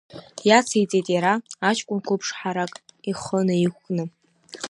[0.47, 1.33] Иациҵеит иара,
[1.69, 2.73] аҷкәын қәыԥш ҳарак
[3.09, 4.03] ихы наиқәкны.